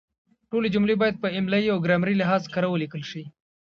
ټولې 0.49 0.67
جملې 0.75 0.95
باید 1.01 1.15
په 1.23 1.27
املایي 1.39 1.67
او 1.73 1.77
ګرامري 1.85 2.15
لحاظ 2.21 2.43
کره 2.53 2.67
ولیکل 2.69 3.01
شي. 3.11 3.23